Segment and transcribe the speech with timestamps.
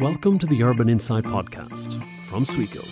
[0.00, 1.90] Welcome to the Urban Insight Podcast
[2.26, 2.84] from Sweco.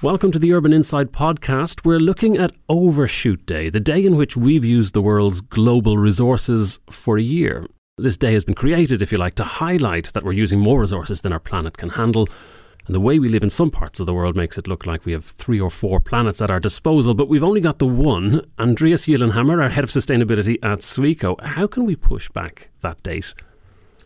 [0.00, 1.84] Welcome to the Urban Insight Podcast.
[1.84, 6.78] We're looking at Overshoot Day, the day in which we've used the world's global resources
[6.88, 7.66] for a year.
[7.96, 11.22] This day has been created, if you like, to highlight that we're using more resources
[11.22, 12.28] than our planet can handle.
[12.88, 15.04] And the way we live in some parts of the world makes it look like
[15.04, 18.50] we have three or four planets at our disposal, but we've only got the one.
[18.58, 21.38] Andreas Gyllenhammar, our head of sustainability at Sweco.
[21.42, 23.34] How can we push back that date?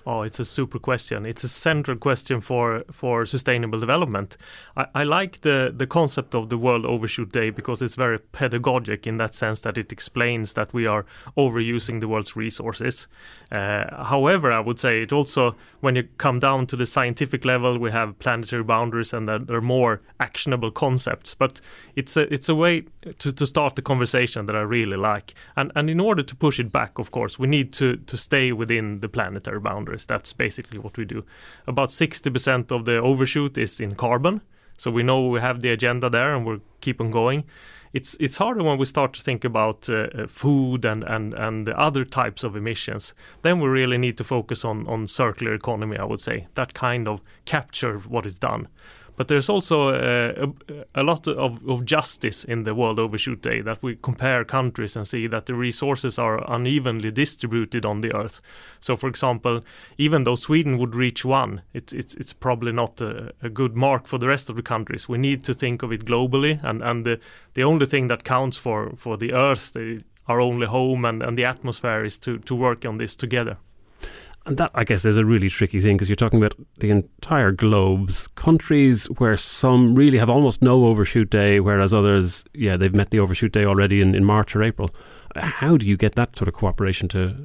[0.04, 1.24] Oh, it's a super question.
[1.24, 4.36] It's a central question for for sustainable development.
[4.76, 9.06] I, I, like the the concept of the World Overshoot Day because it's very pedagogic
[9.06, 13.06] in that sense that it explains that we are overusing the world's resources.
[13.52, 17.78] Uh, however, I would say it also, when you come down to the scientific level,
[17.78, 21.34] we have planetary boundaries and that there are more actionable concepts.
[21.34, 21.60] But
[21.94, 22.86] it's a it's a way
[23.18, 25.34] to, to start the conversation that I really like.
[25.54, 28.50] And and in order to push it back, of course, we need to to stay
[28.50, 29.91] within the planetary boundaries.
[29.96, 31.24] That's basically what we do.
[31.66, 34.42] About 60% of the overshoot is in carbon.
[34.78, 37.44] So we know we have the agenda there and we'll keep on going.
[37.92, 41.66] It's it's harder when we start to think about uh, uh food and, and, and
[41.66, 43.14] the other types of emissions.
[43.42, 46.46] Then we really need to focus on, on circular economy, I would say.
[46.54, 48.68] That kind of capture what is done.
[49.16, 50.46] But there's also uh,
[50.94, 54.96] a, a, lot of, of, justice in the World Overshoot Day that we compare countries
[54.96, 58.40] and see that the resources are unevenly distributed on the earth.
[58.80, 59.60] So, for example,
[59.98, 64.06] even though Sweden would reach one, it, it's it's probably not a, a, good mark
[64.06, 65.08] for the rest of the countries.
[65.08, 67.20] We need to think of it globally, and and the
[67.54, 71.36] the only thing that counts for for the earth, the, our only home, and and
[71.36, 73.58] the atmosphere is to to work on this together.
[74.44, 77.52] And that, I guess, is a really tricky thing because you're talking about the entire
[77.52, 83.10] globes, countries where some really have almost no overshoot day, whereas others, yeah, they've met
[83.10, 84.90] the overshoot day already in, in March or April.
[85.36, 87.36] How do you get that sort of cooperation to?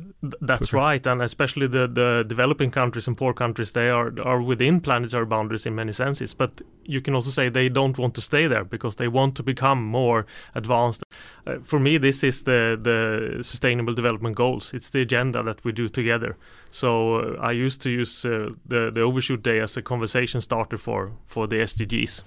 [0.41, 4.79] That's right, and especially the, the developing countries and poor countries, they are are within
[4.79, 6.33] planetary boundaries in many senses.
[6.33, 9.43] But you can also say they don't want to stay there because they want to
[9.43, 11.03] become more advanced.
[11.45, 14.73] Uh, for me, this is the the sustainable development goals.
[14.73, 16.35] It's the agenda that we do together.
[16.71, 20.77] So uh, I used to use uh, the the overshoot day as a conversation starter
[20.77, 22.23] for for the SDGs.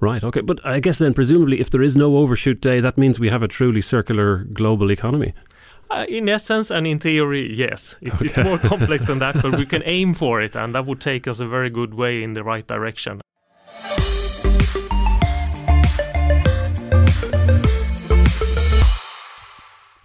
[0.00, 0.42] Right, okay.
[0.42, 3.42] But I guess then, presumably, if there is no overshoot day, that means we have
[3.42, 5.32] a truly circular global economy.
[5.90, 7.96] Uh, in essence and in theory, yes.
[8.00, 8.28] It's, okay.
[8.28, 11.28] it's more complex than that, but we can aim for it, and that would take
[11.28, 13.20] us a very good way in the right direction.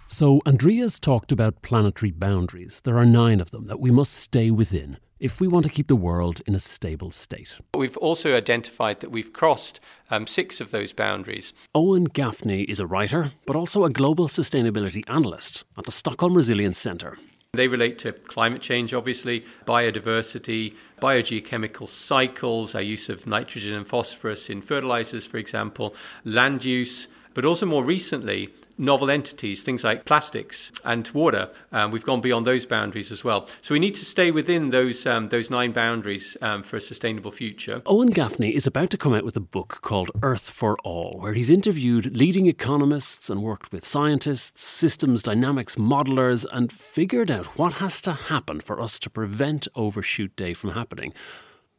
[0.06, 2.82] So, Andreas talked about planetary boundaries.
[2.84, 5.86] There are nine of them that we must stay within if we want to keep
[5.86, 7.56] the world in a stable state.
[7.76, 9.78] We've also identified that we've crossed
[10.10, 11.52] um, six of those boundaries.
[11.74, 16.78] Owen Gaffney is a writer, but also a global sustainability analyst at the Stockholm Resilience
[16.78, 17.18] Centre.
[17.52, 24.48] They relate to climate change, obviously, biodiversity, biogeochemical cycles, our use of nitrogen and phosphorus
[24.48, 25.94] in fertilizers, for example,
[26.24, 31.50] land use, but also more recently, novel entities, things like plastics and water.
[31.72, 33.48] Um, we've gone beyond those boundaries as well.
[33.60, 37.30] So we need to stay within those um, those nine boundaries um, for a sustainable
[37.30, 37.82] future.
[37.86, 41.34] Owen Gaffney is about to come out with a book called Earth for All, where
[41.34, 47.74] he's interviewed leading economists and worked with scientists, systems dynamics modelers, and figured out what
[47.74, 51.12] has to happen for us to prevent Overshoot Day from happening.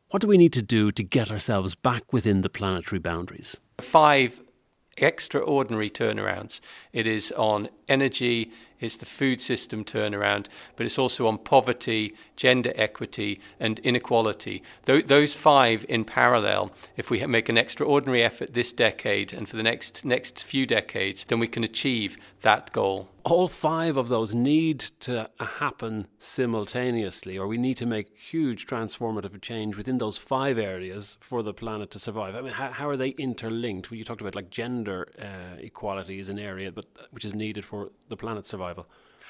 [0.10, 3.60] What do we need to do to get ourselves back within the planetary boundaries?
[3.80, 4.42] Five
[4.98, 6.60] extraordinary turnarounds.
[6.94, 12.74] It is on energy, it's the food system turnaround, but it's also on poverty, gender
[12.76, 14.64] equity, and inequality.
[14.86, 19.56] Th- those five in parallel, if we make an extraordinary effort this decade and for
[19.56, 23.08] the next, next few decades, then we can achieve that goal.
[23.24, 29.40] All five of those need to happen simultaneously, or we need to make huge transformative
[29.42, 32.36] change within those five areas for the planet to survive.
[32.36, 33.92] I mean, how, how are they interlinked?
[33.92, 37.64] Well, you talked about like gender uh, equality is an area, but which is needed
[37.64, 38.88] for the planet's survival.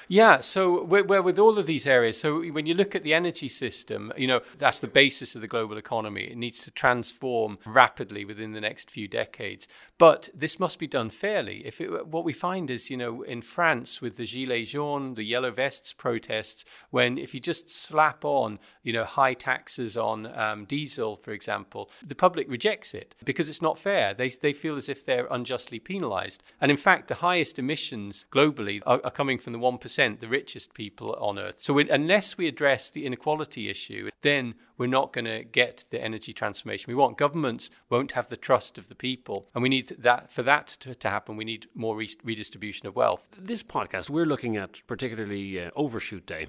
[0.08, 2.18] Yeah, so we're, we're, with all of these areas.
[2.18, 5.48] So when you look at the energy system, you know that's the basis of the
[5.48, 6.24] global economy.
[6.24, 9.68] It needs to transform rapidly within the next few decades.
[9.98, 11.64] But this must be done fairly.
[11.64, 15.24] If it, what we find is, you know, in France with the gilets jaunes, the
[15.24, 20.64] yellow vests protests, when if you just slap on, you know, high taxes on um,
[20.64, 24.14] diesel, for example, the public rejects it because it's not fair.
[24.14, 26.42] They they feel as if they're unjustly penalised.
[26.60, 30.20] And in fact, the highest emissions globally are, are coming from the one percent 1%,
[30.20, 31.58] the richest people on Earth.
[31.58, 36.02] So we, unless we address the inequality issue, then we're not going to get the
[36.02, 37.18] energy transformation we want.
[37.18, 39.48] Governments won't have the trust of the people.
[39.54, 42.96] And we need that for that to, to happen, we need more re- redistribution of
[42.96, 43.28] wealth.
[43.38, 46.46] This podcast, we're looking at particularly uh, Overshoot Day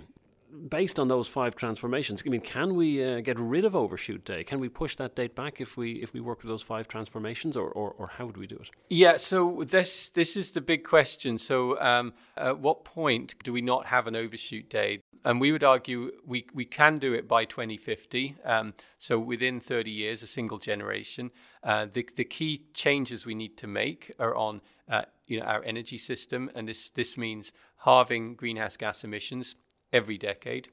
[0.69, 4.44] based on those five transformations, I mean, can we uh, get rid of overshoot day?
[4.44, 7.57] Can we push that date back if we if we work with those five transformations,
[7.57, 8.69] or, or, or how would we do it?
[8.89, 11.38] Yeah, so this this is the big question.
[11.38, 15.01] So, um, at what point do we not have an overshoot day?
[15.25, 18.35] And we would argue we we can do it by 2050.
[18.44, 21.31] Um, so within 30 years, a single generation.
[21.63, 25.63] Uh, the the key changes we need to make are on uh, you know our
[25.63, 27.53] energy system, and this this means
[27.85, 29.56] halving greenhouse gas emissions
[29.94, 30.69] every decade.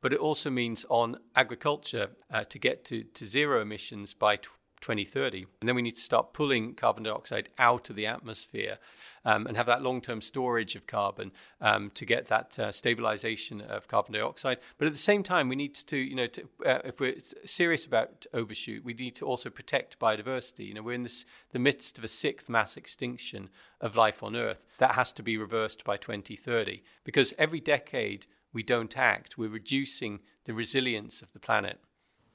[0.00, 4.38] But it also means on agriculture uh, to get to, to zero emissions by
[4.82, 5.46] 2030.
[5.60, 8.78] And then we need to start pulling carbon dioxide out of the atmosphere
[9.24, 13.60] um, and have that long term storage of carbon um, to get that uh, stabilization
[13.62, 14.58] of carbon dioxide.
[14.76, 17.14] But at the same time, we need to, you know, to, uh, if we're
[17.44, 20.66] serious about overshoot, we need to also protect biodiversity.
[20.66, 23.48] You know, we're in this, the midst of a sixth mass extinction
[23.80, 24.64] of life on Earth.
[24.78, 30.20] That has to be reversed by 2030 because every decade, we don't act, we're reducing
[30.44, 31.80] the resilience of the planet.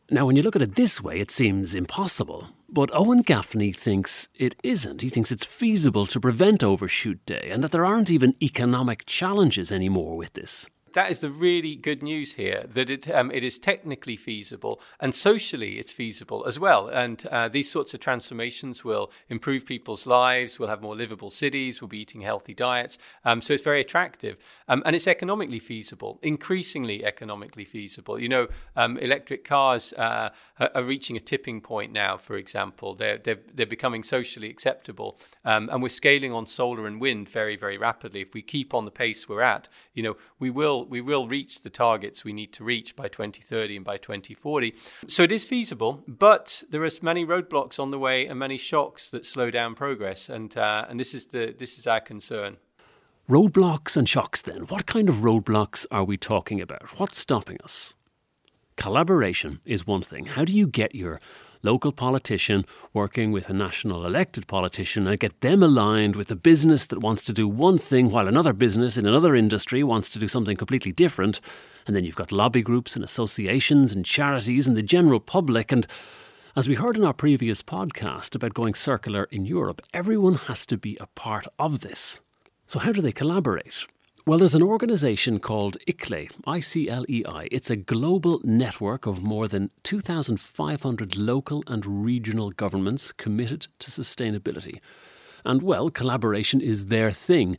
[0.09, 2.49] Now, when you look at it this way, it seems impossible.
[2.69, 5.01] But Owen Gaffney thinks it isn't.
[5.01, 9.71] He thinks it's feasible to prevent overshoot day and that there aren't even economic challenges
[9.71, 13.59] anymore with this that is the really good news here that it um, it is
[13.59, 16.87] technically feasible and socially it's feasible as well.
[16.87, 20.59] And uh, these sorts of transformations will improve people's lives.
[20.59, 21.81] We'll have more livable cities.
[21.81, 22.97] We'll be eating healthy diets.
[23.25, 24.37] Um, so it's very attractive,
[24.67, 28.19] um, and it's economically feasible, increasingly economically feasible.
[28.19, 30.29] You know, um, electric cars uh,
[30.59, 32.17] are reaching a tipping point now.
[32.17, 37.01] For example, they're they're, they're becoming socially acceptable, um, and we're scaling on solar and
[37.01, 38.21] wind very very rapidly.
[38.21, 41.61] If we keep on the pace we're at, you know, we will we will reach
[41.61, 44.73] the targets we need to reach by 2030 and by 2040.
[45.07, 49.09] So it is feasible, but there are many roadblocks on the way and many shocks
[49.11, 52.57] that slow down progress, and uh, and this is the this is our concern.
[53.29, 54.41] Roadblocks and shocks.
[54.41, 56.97] Then, what kind of roadblocks are we talking about?
[56.99, 57.93] What's stopping us?
[58.77, 60.25] Collaboration is one thing.
[60.25, 61.19] How do you get your
[61.63, 66.87] local politician working with a national elected politician and get them aligned with a business
[66.87, 70.27] that wants to do one thing while another business in another industry wants to do
[70.27, 71.39] something completely different.
[71.85, 75.71] And then you've got lobby groups and associations and charities and the general public.
[75.71, 75.87] And
[76.55, 80.77] as we heard in our previous podcast about going circular in Europe, everyone has to
[80.77, 82.21] be a part of this.
[82.65, 83.87] So, how do they collaborate?
[84.27, 87.47] Well, there's an organisation called ICLEI, I C L E I.
[87.49, 94.81] It's a global network of more than 2,500 local and regional governments committed to sustainability.
[95.45, 97.55] And, well, collaboration is their thing.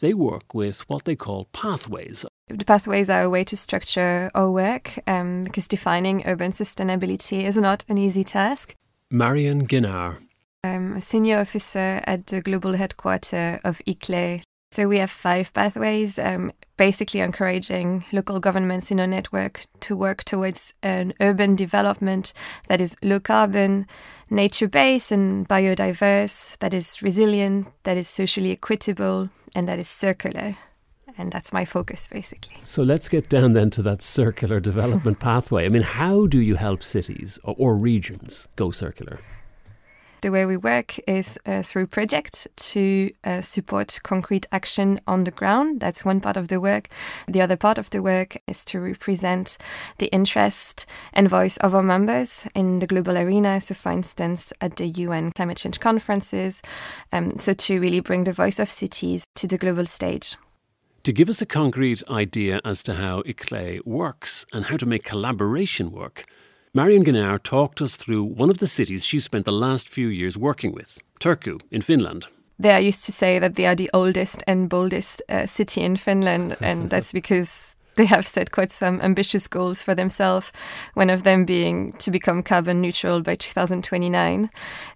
[0.00, 2.26] They work with what they call pathways.
[2.48, 7.56] The pathways are a way to structure our work um, because defining urban sustainability is
[7.56, 8.74] not an easy task.
[9.10, 10.18] Marion Guinard.
[10.62, 16.18] I'm a senior officer at the global headquarters of ICLEI, so we have five pathways,
[16.18, 22.32] um, basically encouraging local governments in our network to work towards an urban development
[22.68, 23.86] that is low carbon,
[24.30, 30.56] nature based, and biodiverse, that is resilient, that is socially equitable, and that is circular.
[31.18, 32.56] And that's my focus, basically.
[32.64, 35.66] So let's get down then to that circular development pathway.
[35.66, 39.18] I mean, how do you help cities or, or regions go circular?
[40.22, 45.32] The way we work is uh, through projects to uh, support concrete action on the
[45.32, 45.80] ground.
[45.80, 46.90] That's one part of the work.
[47.26, 49.58] The other part of the work is to represent
[49.98, 53.60] the interest and voice of our members in the global arena.
[53.60, 56.62] So, for instance, at the UN climate change conferences,
[57.12, 60.36] um, so to really bring the voice of cities to the global stage.
[61.02, 65.02] To give us a concrete idea as to how ICLEI works and how to make
[65.02, 66.26] collaboration work,
[66.74, 70.38] Marion Guinard talked us through one of the cities she spent the last few years
[70.38, 72.28] working with, Turku in Finland.
[72.58, 75.96] They are used to say that they are the oldest and boldest uh, city in
[75.96, 80.50] Finland, and that's because they have set quite some ambitious goals for themselves,
[80.94, 84.50] one of them being to become carbon neutral by 2029,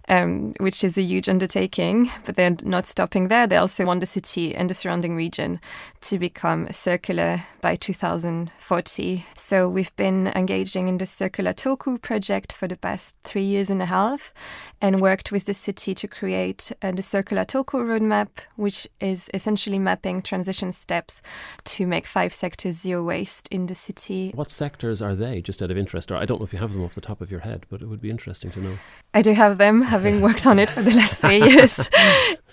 [0.09, 2.09] um, which is a huge undertaking.
[2.25, 3.45] But they're not stopping there.
[3.45, 5.59] They also want the city and the surrounding region
[6.01, 9.25] to become circular by 2040.
[9.35, 13.81] So we've been engaging in the Circular Turku project for the past three years and
[13.81, 14.33] a half
[14.81, 19.79] and worked with the city to create uh, the Circular Turku roadmap, which is essentially
[19.79, 21.21] mapping transition steps
[21.65, 24.31] to make five sectors zero waste in the city.
[24.33, 26.11] What sectors are they, just out of interest?
[26.11, 27.81] Or I don't know if you have them off the top of your head, but
[27.81, 28.77] it would be interesting to know.
[29.13, 31.89] I do have them, having worked on it for the last three years.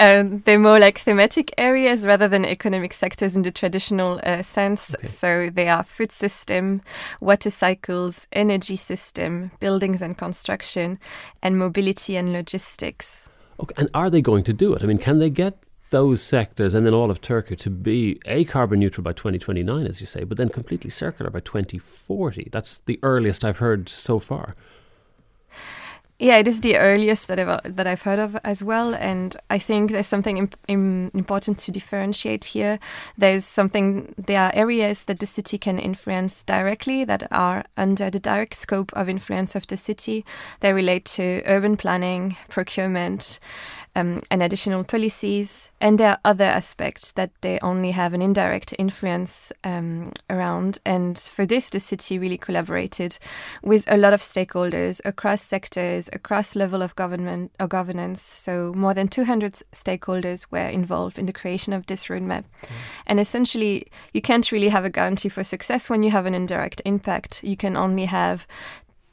[0.01, 4.95] um, they're more like thematic areas rather than economic sectors in the traditional uh, sense.
[4.95, 5.07] Okay.
[5.07, 6.81] So they are food system,
[7.21, 10.99] water cycles, energy system, buildings and construction,
[11.43, 13.29] and mobility and logistics.
[13.61, 14.83] Okay, and are they going to do it?
[14.83, 15.55] I mean, can they get
[15.95, 20.01] those sectors and then all of Turku to be a carbon neutral by 2029, as
[20.01, 22.49] you say, but then completely circular by 2040?
[22.51, 24.57] That's the earliest I've heard so far.
[26.19, 29.37] Yeah, it is the earliest that I've uh, that I've heard of as well, and
[29.51, 32.79] I think there's something imp- im- important to differentiate here.
[33.19, 38.21] There's something there are areas that the city can influence directly that are under the
[38.21, 40.25] direct scope of influence of the city.
[40.61, 43.41] They relate to urban planning, procurement,
[43.97, 45.71] um, and additional policies.
[45.81, 50.79] And there are other aspects that they only have an indirect influence um, around.
[50.85, 53.19] And for this, the city really collaborated
[53.63, 58.23] with a lot of stakeholders across sectors, across level of government or governance.
[58.23, 62.45] So more than 200 stakeholders were involved in the creation of this roadmap.
[63.07, 66.83] And essentially, you can't really have a guarantee for success when you have an indirect
[66.85, 67.43] impact.
[67.45, 68.47] You can only have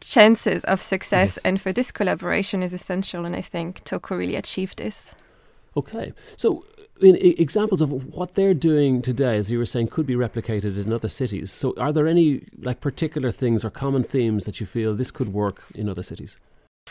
[0.02, 1.38] chances of success.
[1.38, 1.46] Yes.
[1.46, 3.26] And for this collaboration is essential.
[3.26, 5.16] And I think Turku really achieved this.
[5.78, 6.12] Okay.
[6.36, 6.66] So,
[7.00, 10.16] I mean, e- examples of what they're doing today, as you were saying, could be
[10.16, 11.52] replicated in other cities.
[11.52, 15.34] So, are there any like particular things or common themes that you feel this could
[15.34, 16.38] work in other cities?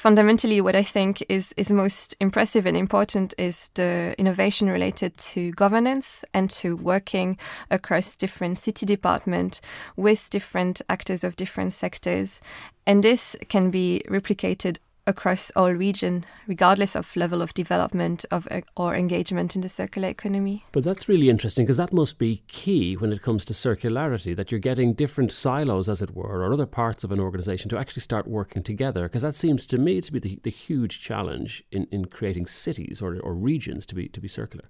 [0.01, 5.53] Fundamentally what i think is is most impressive and important is the innovation related to
[5.53, 7.37] governance and to working
[7.71, 9.61] across different city department
[9.97, 12.41] with different actors of different sectors.
[12.87, 14.79] And this can be replicated
[15.11, 20.09] across all region regardless of level of development of uh, or engagement in the circular
[20.09, 24.35] economy But that's really interesting because that must be key when it comes to circularity
[24.37, 27.79] that you're getting different silos, as it were, or other parts of an organization to
[27.79, 29.03] actually start working together.
[29.03, 33.03] Because that seems to me to be the, the huge challenge in, in creating cities
[33.03, 34.67] or, or regions to be, to be circular.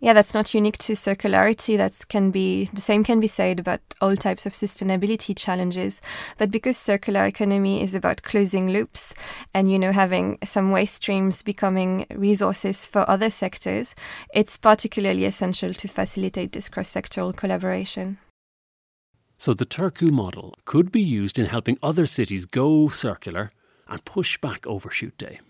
[0.00, 1.76] Yeah that's not unique to circularity.
[1.76, 6.00] That can be the same can be said about all types of sustainability challenges.
[6.38, 9.14] But because circular economy is about closing loops
[9.54, 13.94] and you know having some waste streams becoming resources for other sectors
[14.34, 18.18] it's particularly essential to facilitate this cross-sectoral collaboration.
[19.38, 23.50] So the Turku model could be used in helping other cities go circular
[23.88, 25.40] and push back Overshoot Day.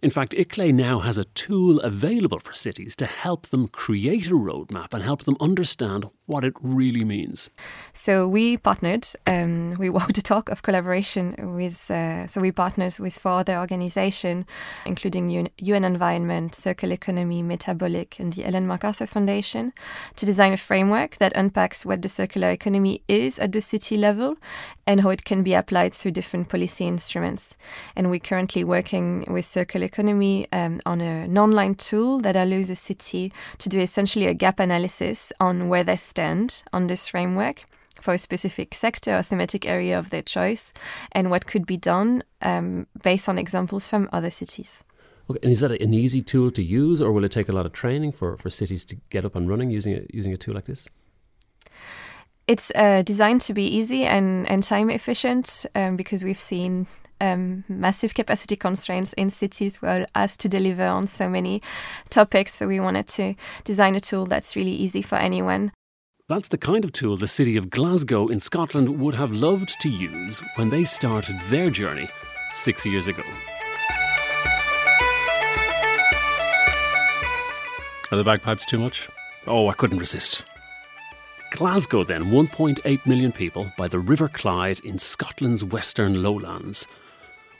[0.00, 4.34] In fact, ICLEI now has a tool available for cities to help them create a
[4.34, 7.50] roadmap and help them understand what it really means.
[7.94, 12.96] So we partnered, um, we walked the talk of collaboration with, uh, so we partnered
[13.00, 14.44] with four other organizations,
[14.86, 19.72] including UN, UN Environment, Circle Economy, Metabolic, and the Ellen MacArthur Foundation,
[20.14, 24.36] to design a framework that unpacks what the circular economy is at the city level
[24.86, 27.56] and how it can be applied through different policy instruments.
[27.96, 32.70] And we're currently working with Circular Economy um, on a, an online tool that allows
[32.70, 37.64] a city to do essentially a gap analysis on where they stand on this framework
[38.00, 40.72] for a specific sector or thematic area of their choice
[41.12, 44.84] and what could be done um, based on examples from other cities.
[45.30, 47.66] Okay, and is that an easy tool to use, or will it take a lot
[47.66, 50.54] of training for, for cities to get up and running using a, using a tool
[50.54, 50.88] like this?
[52.46, 56.86] It's uh, designed to be easy and, and time efficient um, because we've seen
[57.20, 61.62] um, massive capacity constraints in cities were asked to deliver on so many
[62.10, 62.54] topics.
[62.54, 63.34] So we wanted to
[63.64, 65.72] design a tool that's really easy for anyone.
[66.28, 69.88] That's the kind of tool the city of Glasgow in Scotland would have loved to
[69.88, 72.08] use when they started their journey
[72.52, 73.22] six years ago.
[78.10, 79.08] Are the bagpipes too much?
[79.46, 80.44] Oh, I couldn't resist.
[81.50, 86.86] Glasgow, then, 1.8 million people by the River Clyde in Scotland's western lowlands,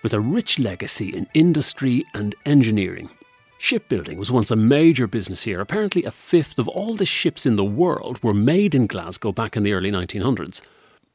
[0.08, 3.10] with a rich legacy in industry and engineering.
[3.58, 5.60] Shipbuilding was once a major business here.
[5.60, 9.54] Apparently, a fifth of all the ships in the world were made in Glasgow back
[9.54, 10.62] in the early 1900s.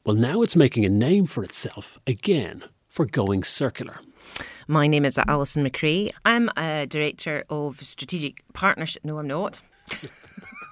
[0.06, 3.98] Well, now it's making a name for itself again for going circular.
[4.68, 6.12] My name is Alison McRae.
[6.24, 9.04] I'm a director of strategic partnership.
[9.04, 9.60] No, I'm not.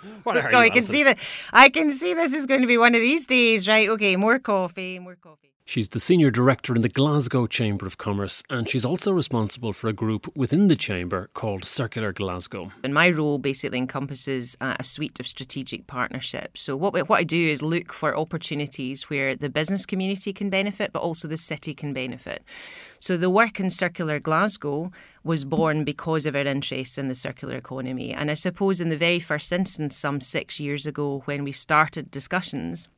[0.25, 1.19] What are I can see that.
[1.53, 3.89] I can see this is going to be one of these days, right?
[3.89, 5.53] Okay, more coffee, more coffee.
[5.65, 9.87] She's the Senior Director in the Glasgow Chamber of Commerce, and she's also responsible for
[9.87, 12.73] a group within the Chamber called Circular Glasgow.
[12.83, 16.61] And my role basically encompasses uh, a suite of strategic partnerships.
[16.63, 20.93] So, what, what I do is look for opportunities where the business community can benefit,
[20.93, 22.43] but also the city can benefit.
[22.99, 24.91] So, the work in Circular Glasgow
[25.25, 28.12] was born because of our interest in the circular economy.
[28.12, 32.11] And I suppose in the very first instance, some six years ago, when we started
[32.11, 32.88] discussions,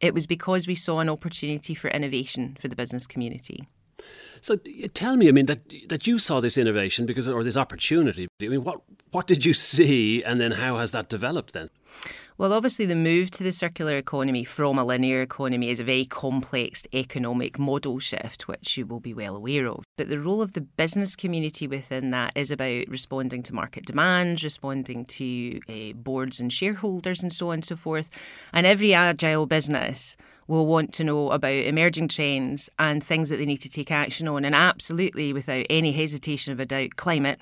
[0.00, 3.68] it was because we saw an opportunity for innovation for the business community.
[4.40, 4.56] So
[4.94, 8.28] tell me, I mean, that that you saw this innovation because or this opportunity.
[8.40, 8.80] I mean, what
[9.10, 11.70] what did you see, and then how has that developed then?
[12.38, 16.04] Well, obviously, the move to the circular economy from a linear economy is a very
[16.04, 19.82] complex economic model shift, which you will be well aware of.
[19.96, 24.44] But the role of the business community within that is about responding to market demands,
[24.44, 28.08] responding to uh, boards and shareholders, and so on and so forth.
[28.52, 30.16] And every agile business
[30.46, 34.28] will want to know about emerging trends and things that they need to take action
[34.28, 34.44] on.
[34.44, 37.40] And absolutely, without any hesitation of a doubt, climate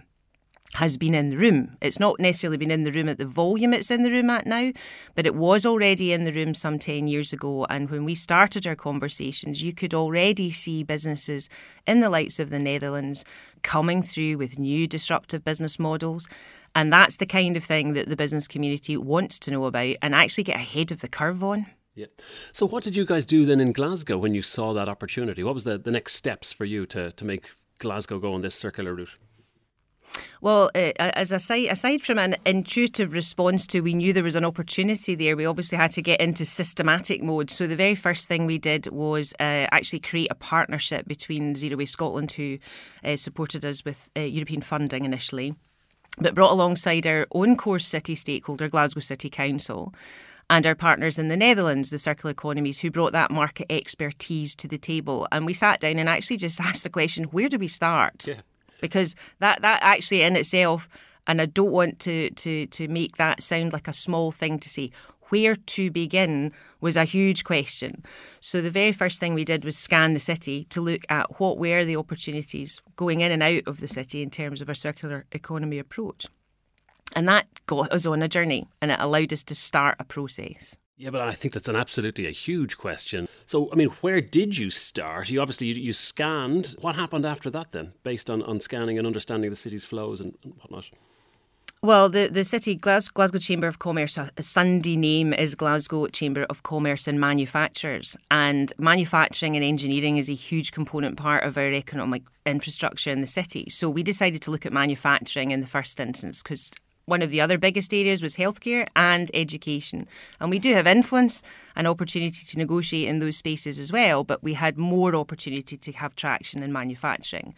[0.74, 1.76] has been in the room.
[1.80, 4.46] It's not necessarily been in the room at the volume it's in the room at
[4.46, 4.72] now,
[5.14, 7.66] but it was already in the room some 10 years ago.
[7.70, 11.48] And when we started our conversations, you could already see businesses
[11.86, 13.24] in the lights of the Netherlands
[13.62, 16.28] coming through with new disruptive business models.
[16.74, 20.14] And that's the kind of thing that the business community wants to know about and
[20.14, 21.66] actually get ahead of the curve on.
[21.94, 22.06] Yeah.
[22.52, 25.42] So, what did you guys do then in Glasgow when you saw that opportunity?
[25.42, 27.46] What was the, the next steps for you to, to make
[27.78, 29.16] Glasgow go on this circular route?
[30.40, 34.44] Well, uh, as aside, aside from an intuitive response to we knew there was an
[34.44, 37.50] opportunity there, we obviously had to get into systematic mode.
[37.50, 41.76] So the very first thing we did was uh, actually create a partnership between Zero
[41.76, 42.58] Waste Scotland, who
[43.04, 45.54] uh, supported us with uh, European funding initially,
[46.18, 49.94] but brought alongside our own core city stakeholder, Glasgow City Council
[50.48, 54.68] and our partners in the Netherlands, the circular economies, who brought that market expertise to
[54.68, 55.26] the table.
[55.32, 58.28] And we sat down and actually just asked the question where do we start?
[58.28, 58.42] Yeah
[58.80, 60.88] because that that actually in itself,
[61.26, 64.68] and I don't want to to to make that sound like a small thing to
[64.68, 64.90] say.
[65.28, 68.04] Where to begin was a huge question.
[68.40, 71.58] So the very first thing we did was scan the city to look at what
[71.58, 75.24] were the opportunities going in and out of the city in terms of a circular
[75.32, 76.26] economy approach.
[77.16, 80.78] And that got us on a journey and it allowed us to start a process.
[80.98, 83.28] Yeah, but I think that's an absolutely a huge question.
[83.44, 85.28] So, I mean, where did you start?
[85.28, 86.74] You obviously you, you scanned.
[86.80, 90.38] What happened after that then, based on, on scanning and understanding the city's flows and,
[90.42, 90.86] whatnot?
[91.82, 96.46] Well, the, the city, Glasgow, Glasgow Chamber of Commerce, a Sunday name is Glasgow Chamber
[96.48, 98.16] of Commerce and Manufacturers.
[98.30, 103.26] And manufacturing and engineering is a huge component part of our economic infrastructure in the
[103.26, 103.68] city.
[103.68, 106.72] So we decided to look at manufacturing in the first instance because
[107.06, 110.08] one of the other biggest areas was healthcare and education.
[110.40, 111.42] And we do have influence
[111.76, 115.92] and opportunity to negotiate in those spaces as well, but we had more opportunity to
[115.92, 117.54] have traction in manufacturing.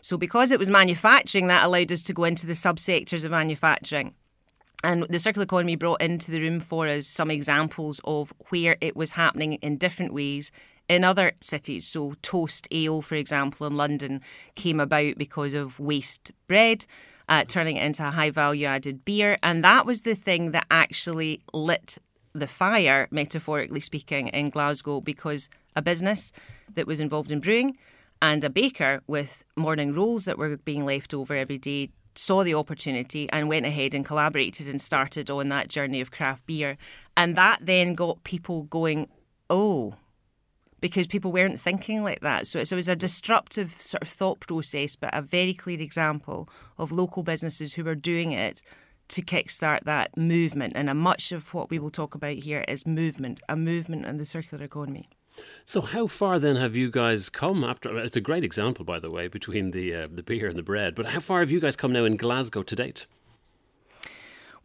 [0.00, 4.14] So, because it was manufacturing, that allowed us to go into the subsectors of manufacturing.
[4.82, 8.96] And the circular economy brought into the room for us some examples of where it
[8.96, 10.52] was happening in different ways
[10.88, 11.86] in other cities.
[11.86, 14.22] So, Toast Ale, for example, in London
[14.54, 16.86] came about because of waste bread
[17.28, 19.38] uh, turning it into a high value added beer.
[19.42, 21.98] And that was the thing that actually lit
[22.32, 26.32] the fire, metaphorically speaking, in Glasgow because a business
[26.74, 27.76] that was involved in brewing
[28.20, 32.54] and a baker with morning rolls that were being left over every day saw the
[32.54, 36.78] opportunity and went ahead and collaborated and started on that journey of craft beer.
[37.16, 39.08] And that then got people going,
[39.50, 39.94] oh,
[40.80, 42.46] because people weren't thinking like that.
[42.46, 46.92] So, it was a disruptive sort of thought process, but a very clear example of
[46.92, 48.62] local businesses who were doing it
[49.08, 50.72] to kickstart that movement.
[50.76, 54.16] And a much of what we will talk about here is movement, a movement in
[54.16, 55.08] the circular economy.
[55.64, 57.62] So, how far then have you guys come?
[57.62, 60.62] After it's a great example, by the way, between the uh, the beer and the
[60.62, 60.94] bread.
[60.94, 63.06] But how far have you guys come now in Glasgow to date?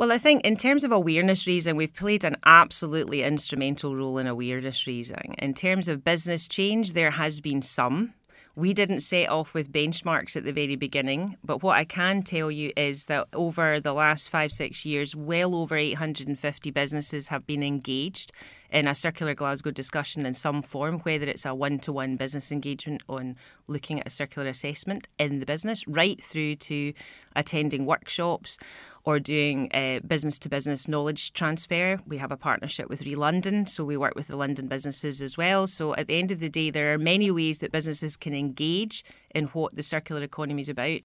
[0.02, 4.26] Well, I think in terms of awareness raising, we've played an absolutely instrumental role in
[4.26, 5.36] awareness raising.
[5.38, 8.16] In terms of business change, there has been some.
[8.56, 12.50] We didn't set off with benchmarks at the very beginning, but what I can tell
[12.50, 17.62] you is that over the last five, six years, well over 850 businesses have been
[17.62, 18.32] engaged
[18.72, 22.52] in a circular Glasgow discussion in some form, whether it's a one to one business
[22.52, 23.36] engagement on
[23.68, 26.94] looking at a circular assessment in the business, right through to
[27.36, 28.58] attending workshops
[29.04, 29.70] or doing
[30.08, 32.00] business to business knowledge transfer.
[32.06, 35.68] We have a partnership with ReLondon, so we work with the London businesses as well.
[35.68, 39.04] So at the end of the day, there are many ways that businesses can engage
[39.34, 41.02] in what the circular economy is about.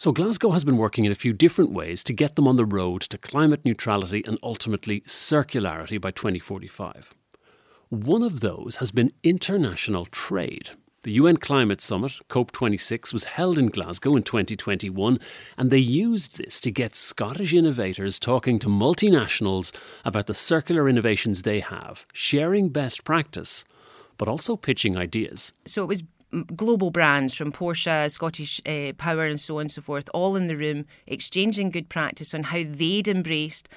[0.00, 2.64] So, Glasgow has been working in a few different ways to get them on the
[2.64, 7.16] road to climate neutrality and ultimately circularity by 2045.
[7.88, 10.70] One of those has been international trade.
[11.02, 15.20] The UN Climate Summit, COP26, was held in Glasgow in 2021,
[15.56, 19.72] and they used this to get Scottish innovators talking to multinationals
[20.04, 23.64] about the circular innovations they have, sharing best practice,
[24.16, 25.52] but also pitching ideas.
[25.66, 26.02] So it was
[26.56, 30.48] global brands from Porsche, Scottish uh, Power, and so on and so forth, all in
[30.48, 33.68] the room, exchanging good practice on how they'd embraced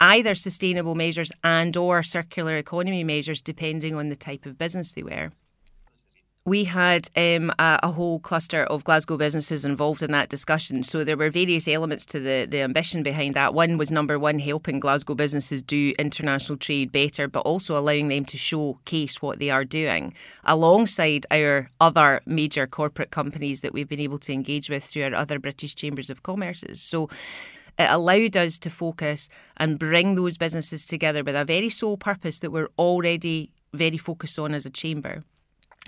[0.00, 5.02] either sustainable measures and or circular economy measures depending on the type of business they
[5.02, 5.30] were
[6.46, 10.82] we had um, a, a, whole cluster of Glasgow businesses involved in that discussion.
[10.82, 13.52] So there were various elements to the, the ambition behind that.
[13.52, 18.24] One was number one, helping Glasgow businesses do international trade better, but also allowing them
[18.24, 24.00] to showcase what they are doing alongside our other major corporate companies that we've been
[24.00, 26.78] able to engage with through our other British Chambers of Commerces.
[26.78, 27.10] So
[27.78, 32.38] it allowed us to focus and bring those businesses together with a very sole purpose
[32.38, 35.22] that we're already very focused on as a chamber.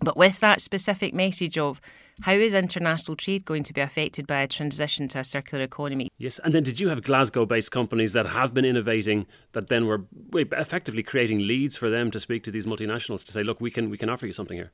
[0.00, 1.80] But with that specific message of
[2.22, 6.08] how is international trade going to be affected by a transition to a circular economy?
[6.18, 9.86] Yes, and then did you have Glasgow based companies that have been innovating that then
[9.86, 13.70] were effectively creating leads for them to speak to these multinationals to say, look, we
[13.70, 14.72] can, we can offer you something here?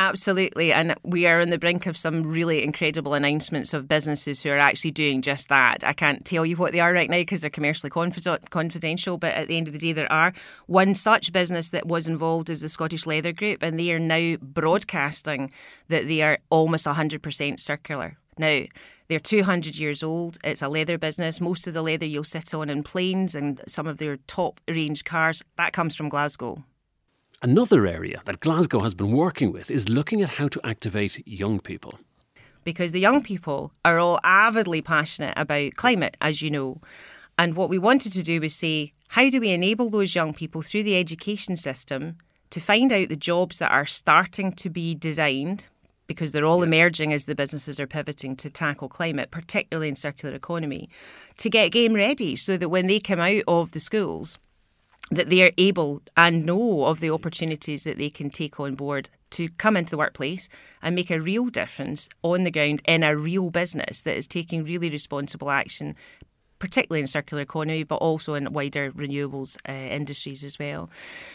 [0.00, 0.72] Absolutely.
[0.72, 4.58] And we are on the brink of some really incredible announcements of businesses who are
[4.58, 5.82] actually doing just that.
[5.82, 9.48] I can't tell you what they are right now because they're commercially confidential, but at
[9.48, 10.32] the end of the day, there are.
[10.66, 14.36] One such business that was involved is the Scottish Leather Group, and they are now
[14.40, 15.50] broadcasting
[15.88, 18.16] that they are almost 100% circular.
[18.38, 18.62] Now,
[19.08, 20.38] they're 200 years old.
[20.44, 21.40] It's a leather business.
[21.40, 25.02] Most of the leather you'll sit on in planes and some of their top range
[25.02, 26.62] cars, that comes from Glasgow.
[27.40, 31.60] Another area that Glasgow has been working with is looking at how to activate young
[31.60, 32.00] people.
[32.64, 36.80] Because the young people are all avidly passionate about climate, as you know.
[37.38, 40.62] And what we wanted to do was say, how do we enable those young people
[40.62, 42.16] through the education system
[42.50, 45.68] to find out the jobs that are starting to be designed
[46.08, 46.66] because they're all yeah.
[46.66, 50.88] emerging as the businesses are pivoting to tackle climate, particularly in circular economy,
[51.36, 54.38] to get game ready so that when they come out of the schools,
[55.10, 59.10] that they are able and know of the opportunities that they can take on board
[59.30, 60.48] to come into the workplace
[60.82, 64.64] and make a real difference on the ground in a real business that is taking
[64.64, 65.94] really responsible action,
[66.58, 70.90] particularly in circular economy, but also in wider renewables uh, industries as well.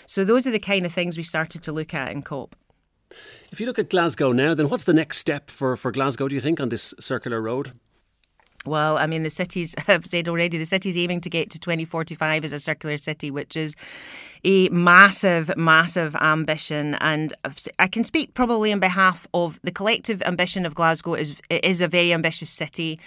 [0.07, 2.55] So, those are the kind of things we started to look at in COP.
[3.51, 6.35] If you look at Glasgow now, then what's the next step for, for Glasgow, do
[6.35, 7.73] you think, on this circular road?
[8.65, 12.45] Well, I mean, the cities have said already the city's aiming to get to 2045
[12.45, 13.75] as a circular city, which is
[14.43, 16.95] a massive, massive ambition.
[16.95, 17.33] And
[17.79, 21.15] I can speak probably on behalf of the collective ambition of Glasgow.
[21.15, 22.99] is It is a very ambitious city.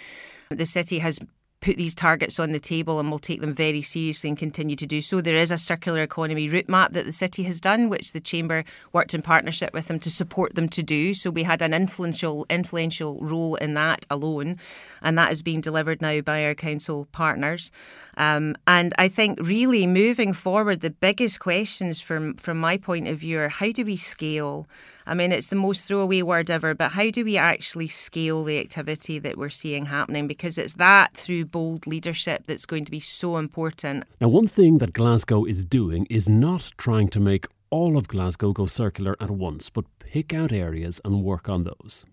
[0.49, 1.19] The city has
[1.59, 4.85] put these targets on the table and will take them very seriously and continue to
[4.85, 5.21] do so.
[5.21, 8.63] There is a circular economy route map that the city has done, which the chamber
[8.93, 11.13] worked in partnership with them to support them to do.
[11.13, 14.57] So we had an influential influential role in that alone,
[15.01, 17.71] and that is being delivered now by our council partners.
[18.17, 23.19] Um, and I think really moving forward, the biggest questions from from my point of
[23.19, 24.67] view are how do we scale
[25.09, 28.59] I mean, it's the most throwaway word ever, but how do we actually scale the
[28.59, 30.27] activity that we're seeing happening?
[30.27, 34.03] Because it's that through bold leadership that's going to be so important.
[34.19, 38.51] Now, one thing that Glasgow is doing is not trying to make all of Glasgow
[38.51, 42.05] go circular at once, but pick out areas and work on those.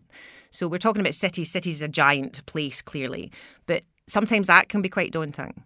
[0.53, 1.51] So we're talking about cities.
[1.51, 3.33] Cities is a giant place, clearly,
[3.67, 5.65] but sometimes that can be quite daunting.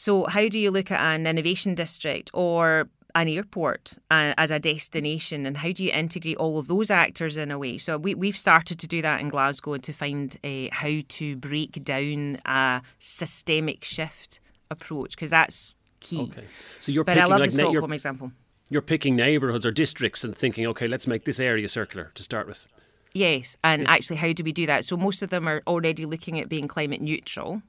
[0.00, 4.60] So, how do you look at an innovation district or an airport uh, as a
[4.60, 7.78] destination and how do you integrate all of those actors in a way?
[7.78, 11.82] So we, we've started to do that in glasgow to find uh, how to break
[11.82, 14.38] down a systemic shift
[14.70, 16.20] approach because that's key.
[16.20, 16.44] Okay.
[16.78, 18.30] So you're but picking I love like the Stockholm example.
[18.70, 22.46] you're picking neighbourhoods or districts and thinking okay let's make this area circular to start
[22.46, 22.68] with.
[23.14, 23.90] Yes and yes.
[23.90, 24.84] actually how do we do that?
[24.84, 27.62] So most of them are already looking at being climate neutral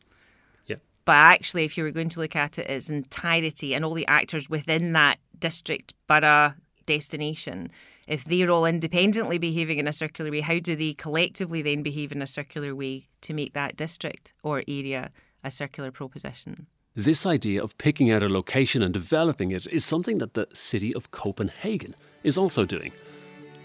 [1.10, 4.06] but actually, if you were going to look at it as entirety and all the
[4.06, 6.54] actors within that district, borough,
[6.86, 7.72] destination,
[8.06, 12.12] if they're all independently behaving in a circular way, how do they collectively then behave
[12.12, 15.10] in a circular way to make that district or area
[15.44, 16.68] a circular proposition?
[16.94, 20.94] This idea of picking out a location and developing it is something that the city
[20.94, 22.92] of Copenhagen is also doing.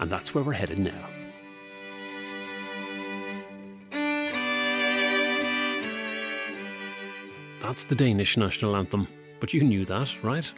[0.00, 1.13] And that's where we're headed now.
[7.64, 9.08] That's the Danish national anthem,
[9.40, 10.52] but you knew that, right?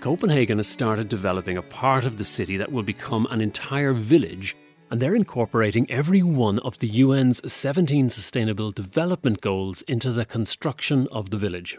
[0.00, 4.56] Copenhagen has started developing a part of the city that will become an entire village,
[4.90, 11.06] and they're incorporating every one of the UN's 17 Sustainable Development Goals into the construction
[11.12, 11.78] of the village.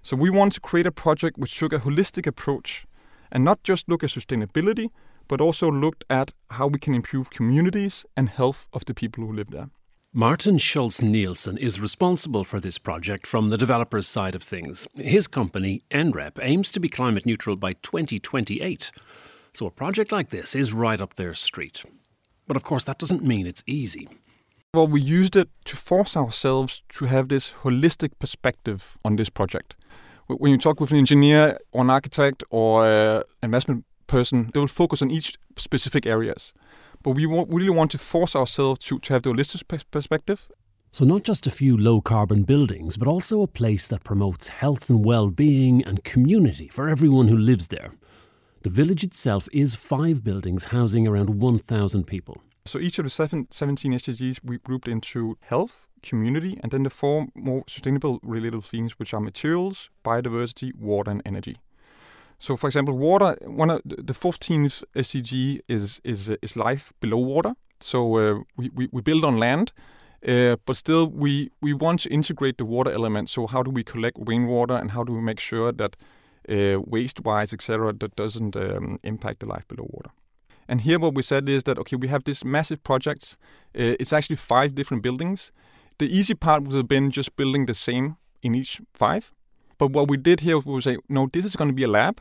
[0.00, 2.86] So we want to create a project which took a holistic approach
[3.30, 4.88] and not just look at sustainability,
[5.28, 9.34] but also looked at how we can improve communities and health of the people who
[9.34, 9.68] live there.
[10.12, 14.88] Martin Schulz Nielsen is responsible for this project from the developer's side of things.
[14.94, 18.92] His company, NREP, aims to be climate neutral by 2028.
[19.52, 21.84] So a project like this is right up their street.
[22.46, 24.08] But of course, that doesn't mean it's easy.
[24.72, 29.74] Well, we used it to force ourselves to have this holistic perspective on this project.
[30.28, 34.60] When you talk with an engineer or an architect or uh, an investment person, they
[34.60, 36.52] will focus on each specific areas.
[37.06, 40.48] But we really want to force ourselves to, to have the holistic perspective.
[40.90, 44.90] So, not just a few low carbon buildings, but also a place that promotes health
[44.90, 47.92] and well being and community for everyone who lives there.
[48.64, 52.42] The village itself is five buildings housing around 1,000 people.
[52.64, 56.90] So each of the seven, 17 SDGs we grouped into health, community, and then the
[56.90, 61.58] four more sustainable related themes, which are materials, biodiversity, water, and energy.
[62.38, 63.36] So, for example, water.
[63.42, 67.54] One of the 14th SDG is is is life below water.
[67.80, 69.72] So uh, we, we we build on land,
[70.26, 73.28] uh, but still we we want to integrate the water element.
[73.28, 75.96] So how do we collect rainwater and how do we make sure that
[76.48, 80.10] uh, waste-wise, etc., that doesn't um, impact the life below water?
[80.68, 83.36] And here, what we said is that okay, we have this massive project.
[83.74, 85.52] Uh, it's actually five different buildings.
[85.98, 89.32] The easy part would have been just building the same in each five.
[89.78, 92.20] But what we did here was say, no, this is going to be a lab.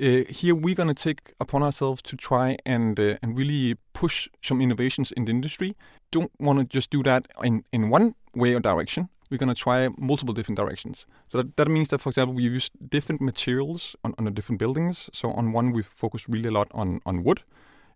[0.00, 4.28] Uh, here we're going to take upon ourselves to try and uh, and really push
[4.40, 5.76] some innovations in the industry.
[6.10, 9.10] Don't want to just do that in, in one way or direction.
[9.30, 11.06] We're going to try multiple different directions.
[11.28, 14.58] So that, that means that, for example, we use different materials on, on the different
[14.58, 15.10] buildings.
[15.12, 17.42] So on one, we've focused really a lot on, on wood.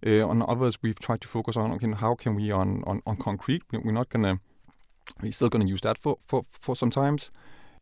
[0.07, 3.17] Uh, on others, we've tried to focus on okay, how can we on, on, on
[3.17, 3.63] concrete.
[3.73, 4.41] We're not going to,
[5.23, 7.31] we're still going to use that for, for, for some times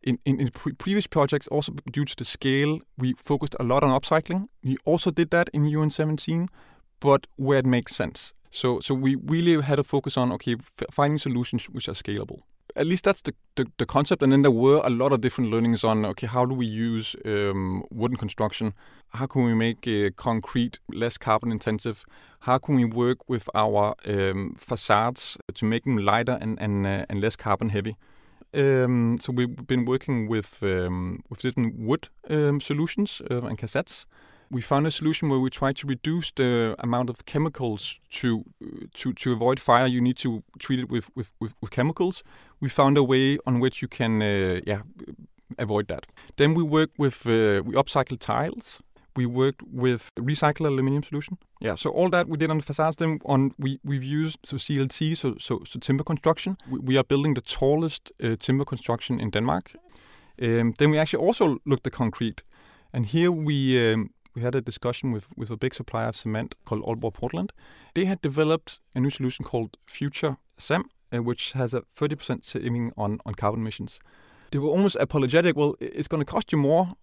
[0.03, 3.83] in, in, in pre- previous projects, also due to the scale, we focused a lot
[3.83, 4.47] on upcycling.
[4.63, 6.47] We also did that in UN 17,
[6.99, 8.33] but where it makes sense.
[8.51, 10.55] So, so we really had a focus on okay,
[10.91, 12.41] finding solutions which are scalable.
[12.75, 14.23] At least that's the, the, the, concept.
[14.23, 17.15] And then there were a lot of different learnings on okay, how do we use
[17.25, 18.73] um, wooden construction?
[19.09, 22.03] How can we make uh, concrete less carbon intensive?
[22.41, 27.05] How can we work with our um, facades to make them lighter and and, uh,
[27.09, 27.95] and less carbon heavy?
[28.53, 34.05] Um, so we've been working with um, with different wood um, solutions uh, and cassettes.
[34.51, 38.43] We found a solution where we try to reduce the amount of chemicals to
[38.93, 39.87] to to avoid fire.
[39.87, 42.23] You need to treat it with with, with, with chemicals.
[42.59, 44.81] We found a way on which you can uh, yeah
[45.57, 46.05] avoid that.
[46.35, 48.79] Then we work with uh, we upcycle tiles
[49.15, 51.37] we worked with recycled aluminum solution.
[51.59, 52.95] Yeah, so all that we did on the facades.
[52.95, 56.57] Then on we we've used so CLT, so so, so timber construction.
[56.69, 59.75] We, we are building the tallest uh, timber construction in Denmark.
[60.41, 62.41] Um, then we actually also looked at concrete,
[62.91, 66.55] and here we um, we had a discussion with with a big supplier of cement
[66.65, 67.53] called Aalborg Portland.
[67.93, 72.91] They had developed a new solution called Future Cem, uh, which has a 30% saving
[72.95, 73.99] on on carbon emissions
[74.53, 75.57] they were almost apologetic.
[75.57, 76.93] Well, it's going to cost you more.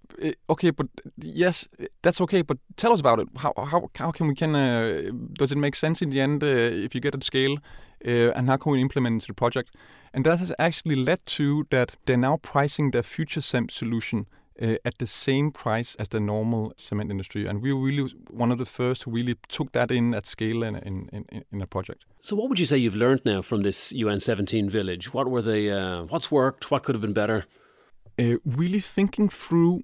[0.48, 0.86] Okay, but
[1.16, 1.68] yes,
[2.02, 2.42] that's okay.
[2.42, 3.28] But tell us about it.
[3.38, 6.46] How how how can we can uh, does it make sense in the end uh,
[6.86, 7.58] if you get at scale,
[8.06, 9.74] uh, and how can we implement into the project?
[10.14, 14.26] And that has actually led to that they're now pricing their FutureCem solution
[14.60, 17.46] uh, at the same price as the normal cement industry.
[17.46, 20.62] And we were really one of the first who really took that in at scale
[20.62, 22.04] in, in, in, in a project.
[22.22, 25.14] So, what would you say you've learned now from this UN 17 village?
[25.14, 26.70] What were the, uh, what's worked?
[26.70, 27.46] What could have been better?
[28.18, 29.82] Uh, really thinking through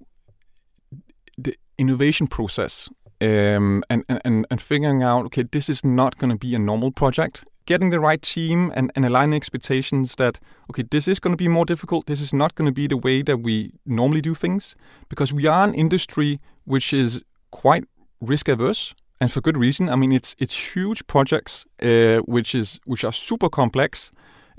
[1.38, 2.88] the innovation process
[3.20, 6.90] um, and, and, and figuring out, okay, this is not going to be a normal
[6.92, 11.44] project getting the right team and, and aligning expectations that okay this is going to
[11.44, 12.06] be more difficult.
[12.06, 14.74] This is not going to be the way that we normally do things
[15.08, 17.84] because we are an industry which is quite
[18.20, 19.88] risk averse and for good reason.
[19.88, 24.12] I mean it's it's huge projects uh, which is which are super complex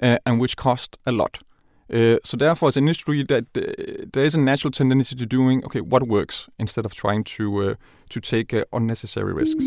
[0.04, 1.40] uh, and which cost a lot.
[1.92, 5.64] Uh, so therefore, as an industry, that uh, there is a natural tendency to doing
[5.64, 7.76] okay, what works instead of trying to uh,
[8.10, 9.64] to take uh, unnecessary risks.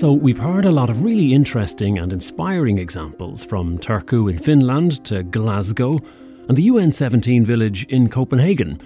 [0.00, 5.04] So, we've heard a lot of really interesting and inspiring examples from Turku in Finland
[5.04, 5.98] to Glasgow
[6.48, 8.80] and the UN 17 village in Copenhagen.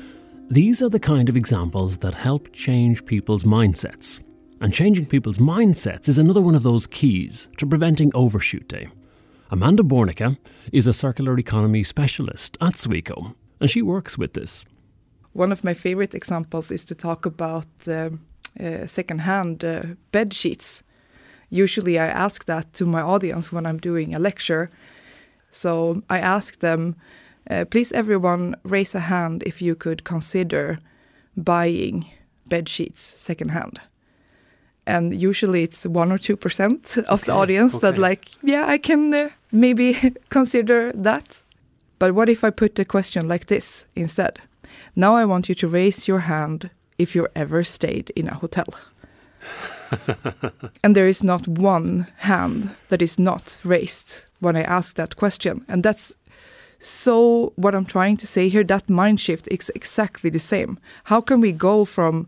[0.51, 4.21] These are the kind of examples that help change people's mindsets.
[4.61, 8.89] And changing people's mindsets is another one of those keys to preventing overshoot day.
[9.53, 10.37] Amanda Bornica
[10.73, 14.65] is a circular economy specialist at Sweco, and she works with this.
[15.33, 18.11] One of my favorite examples is to talk about uh,
[18.59, 20.83] uh, second-hand uh, bed sheets
[21.57, 24.71] usually I ask that to my audience when I'm doing a lecture.
[25.51, 26.95] So I ask them,
[27.51, 30.79] Uh, please, everyone, raise a hand if you could consider
[31.37, 32.07] buying
[32.47, 33.81] bed sheets secondhand.
[34.87, 38.79] And usually it's one or two percent of Okay, the audience that like, yeah, I
[38.79, 39.95] can uh, maybe
[40.31, 41.45] consider that.
[41.99, 44.39] But what if I put the question like this instead?
[44.95, 48.67] Now I want you to raise your hand if you ever stayed in a hotel.
[50.83, 55.65] And there is not one hand that is not raised when I ask that question.
[55.69, 56.15] And that's
[56.79, 60.79] so what I'm trying to say here that mind shift is exactly the same.
[61.05, 62.27] How can we go from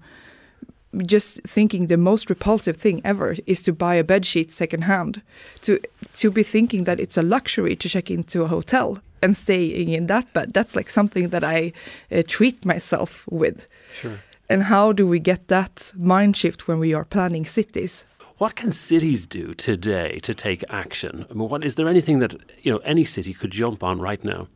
[1.05, 5.21] just thinking the most repulsive thing ever is to buy a bed sheet secondhand
[5.63, 5.79] to
[6.15, 10.07] to be thinking that it's a luxury to check into a hotel and staying in
[10.07, 11.73] that bed that's like something that I
[12.11, 13.67] uh, treat myself with
[14.01, 14.19] Sure.
[14.49, 18.05] And how do we get that mind shift when we are planning cities
[18.39, 21.25] What can cities do today to take action?
[21.31, 24.25] I mean, what is there anything that you know any city could jump on right
[24.25, 24.49] now?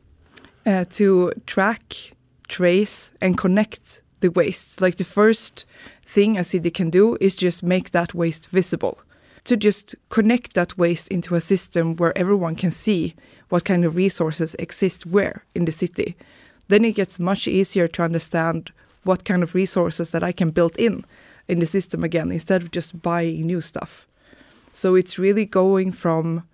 [0.66, 2.12] uh, to track,
[2.48, 4.80] trace, and connect the waste.
[4.80, 5.66] Like the first
[6.04, 8.98] thing a city can do is just make that waste visible.
[9.44, 13.14] To just connect that waste into a system where everyone can see
[13.48, 16.14] what kind of resources exist where in the city.
[16.68, 18.72] Then it gets much easier to understand
[19.04, 21.04] what kind of resources that I can build in
[21.48, 24.06] in the system again instead of just buying new stuff.
[24.72, 26.44] So it's really going from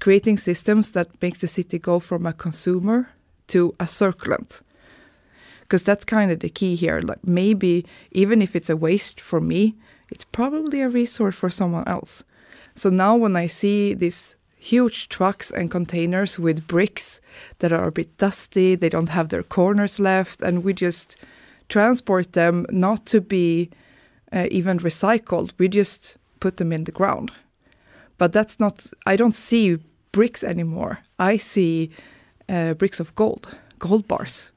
[0.00, 3.10] creating systems that makes the city go from a consumer
[3.48, 4.62] to a circulant
[5.60, 9.40] because that's kind of the key here like maybe even if it's a waste for
[9.40, 9.74] me
[10.10, 12.24] it's probably a resource for someone else
[12.74, 17.20] so now when i see these huge trucks and containers with bricks
[17.60, 21.16] that are a bit dusty they don't have their corners left and we just
[21.72, 23.70] transport them not to be
[24.32, 25.52] uh, even recycled.
[25.58, 27.30] We just put them in the ground.
[28.18, 29.78] But that's not i don't see
[30.12, 30.98] bricks anymore.
[31.18, 31.90] I see
[32.48, 34.50] uh, bricks of gold, gold bars.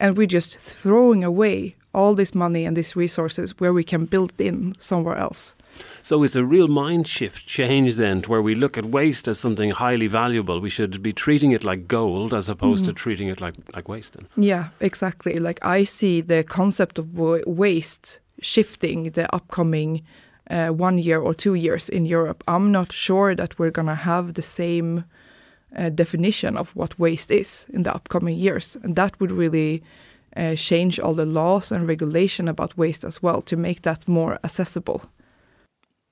[0.00, 4.32] And we're just throwing away all this money and these resources where we can build
[4.40, 5.54] in somewhere else.
[6.02, 9.38] So it's a real mind shift change then, to where we look at waste as
[9.38, 10.60] something highly valuable.
[10.60, 14.12] We should be treating it like gold as opposed to treating it like like waste.
[14.14, 14.26] Then.
[14.36, 15.34] Yeah, exactly.
[15.38, 17.06] Like I see the concept of
[17.46, 20.02] waste shifting the upcoming
[20.50, 22.44] uh, one year or two years in Europe.
[22.46, 25.04] I'm not sure that we're going to have the same
[25.76, 28.76] uh, definition of what waste is in the upcoming years.
[28.82, 29.82] And that would really
[30.36, 34.38] uh, change all the laws and regulation about waste as well to make that more
[34.44, 35.02] accessible.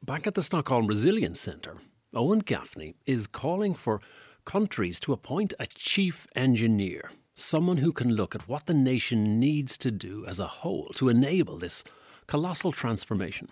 [0.02, 1.78] Back at the Stockholm Resilience Centre,
[2.14, 4.00] Owen Gaffney is calling for
[4.44, 9.76] countries to appoint a chief engineer, someone who can look at what the nation needs
[9.78, 11.84] to do as a whole to enable this
[12.26, 13.48] colossal transformation.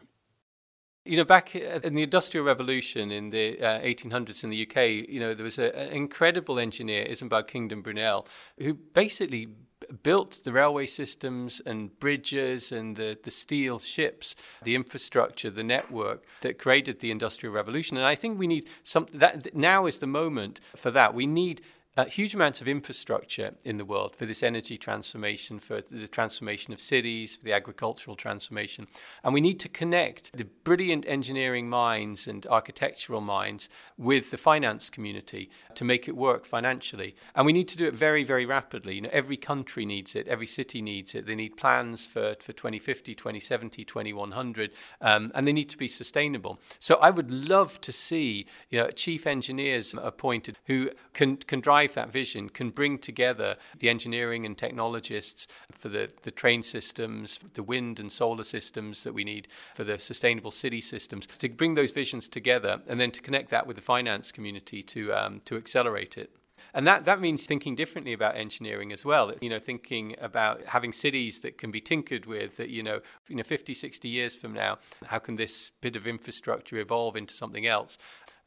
[1.05, 5.21] You know, back in the Industrial Revolution in the uh, 1800s in the UK, you
[5.21, 8.27] know, there was a, an incredible engineer, Isambard Kingdom Brunel,
[8.59, 9.55] who basically b-
[10.03, 16.25] built the railway systems and bridges and the, the steel ships, the infrastructure, the network
[16.43, 17.97] that created the Industrial Revolution.
[17.97, 21.15] And I think we need something that now is the moment for that.
[21.15, 21.63] We need
[21.97, 26.73] uh, huge amounts of infrastructure in the world for this energy transformation, for the transformation
[26.73, 28.87] of cities, for the agricultural transformation.
[29.23, 34.91] And we need to connect the brilliant engineering minds and architectural minds with the finance
[34.91, 37.15] community to make it work financially.
[37.37, 38.97] And we need to do it very, very rapidly.
[38.97, 41.27] You know, every country needs it, every city needs it.
[41.27, 46.59] They need plans for, for 2050, 2070, 2100, um, and they need to be sustainable.
[46.81, 51.84] So I would love to see you know, chief engineers appointed who can, can drive
[51.93, 57.63] that vision, can bring together the engineering and technologists for the, the train systems, the
[57.63, 61.91] wind and solar systems that we need, for the sustainable city systems, to bring those
[61.91, 66.17] visions together and then to connect that with the finance community to, um, to accelerate
[66.17, 66.31] it.
[66.75, 69.33] And that, that means thinking differently about engineering as well.
[69.41, 73.37] You know, thinking about having cities that can be tinkered with, that, you know, you
[73.37, 77.67] know, 50, 60 years from now, how can this bit of infrastructure evolve into something
[77.67, 77.97] else?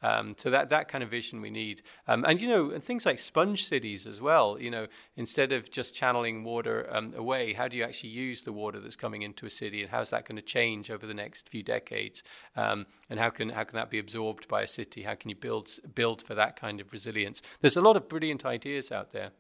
[0.02, 3.06] Um, so that that kind of vision we need, um, and you know, and things
[3.06, 4.58] like sponge cities as well.
[4.60, 8.54] You know, instead of just channeling water um, away, how do you actually use the
[8.54, 11.50] water that's coming into a city, and how's that going to change over the next
[11.50, 12.24] few decades?
[12.56, 15.04] Um, and how can how can that be absorbed by a city?
[15.04, 17.42] How can you build build for that kind of resilience?
[17.62, 19.32] There's a lot of brilliant ideas out there.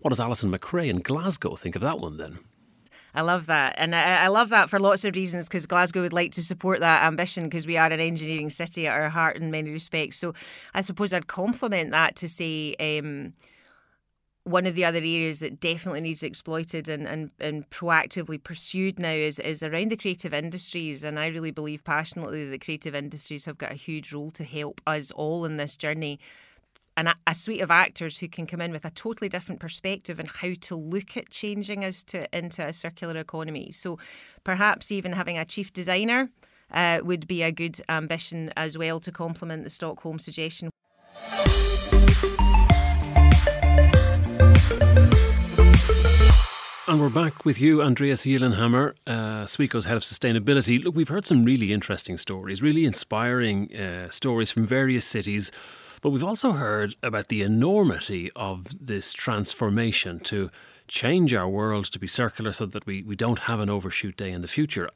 [0.00, 2.38] What does Alison McRae in Glasgow think of that one then?
[3.16, 3.74] I love that.
[3.78, 6.80] And I, I love that for lots of reasons because Glasgow would like to support
[6.80, 10.18] that ambition because we are an engineering city at our heart in many respects.
[10.18, 10.34] So
[10.74, 13.32] I suppose I'd compliment that to say um,
[14.44, 19.08] one of the other areas that definitely needs exploited and, and, and proactively pursued now
[19.08, 21.02] is, is around the creative industries.
[21.02, 24.82] And I really believe passionately that creative industries have got a huge role to help
[24.86, 26.20] us all in this journey
[26.96, 30.26] an, a suite of actors who can come in with a totally different perspective on
[30.26, 33.70] how to look at changing us to into a circular economy.
[33.72, 33.98] So
[34.44, 36.30] perhaps even having a chief designer
[36.72, 40.70] uh, would be a good ambition as well to complement the Stockholm suggestion.
[46.88, 50.82] And we're back with you, Andreas Gyllenhammar, uh, Sweco's head of sustainability.
[50.82, 55.50] Look, we've heard some really interesting stories, really inspiring uh, stories from various cities,
[56.02, 60.50] but we've also heard about the enormity of this transformation to
[60.88, 64.30] change our world to be circular so that we, we don't have an overshoot day
[64.30, 64.88] in the future.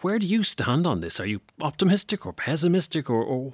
[0.00, 1.20] Where do you stand on this?
[1.20, 3.52] Are you optimistic or pessimistic or, or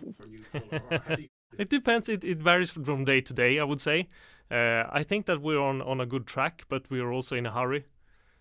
[1.59, 2.09] it depends.
[2.09, 4.09] It, it varies from day to day, I would say.
[4.51, 7.45] Uh, I think that we're on, on a good track, but we are also in
[7.45, 7.85] a hurry.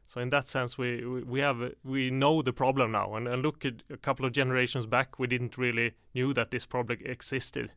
[0.06, 3.66] So in that sense, we we have we know the problem now, and, and look
[3.66, 7.72] at a couple of generations back, we didn't really knew that this problem existed.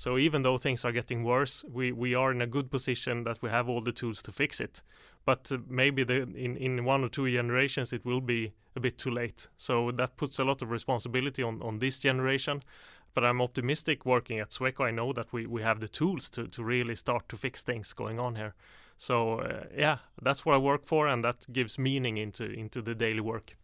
[0.00, 3.42] So even though things are getting worse, we, we are in a good position that
[3.42, 4.82] we have all the tools to fix it.
[5.26, 8.96] But uh, maybe the, in in one or two generations it will be a bit
[8.96, 9.48] too late.
[9.58, 12.62] So that puts a lot of responsibility on on this generation
[13.14, 14.84] but I'm optimistic working at Sweco.
[14.86, 17.92] I know that we, we have the tools to, to really start to fix things
[17.92, 18.54] going on here.
[18.96, 22.94] So uh, yeah, that's what I work for, and that gives meaning into into the
[22.94, 23.56] daily work.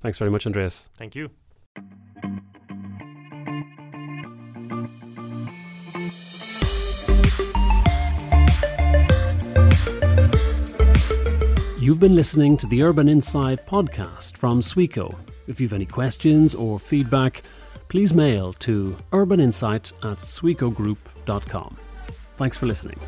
[0.00, 0.88] Thanks very much, Andreas.
[0.96, 1.30] Thank you.
[11.88, 15.18] You've been listening to the Urban Insight podcast from Sweco.
[15.46, 17.42] If you've any questions or feedback,
[17.88, 21.76] please mail to urbaninsight at swecogroup.com.
[22.36, 22.98] Thanks for listening.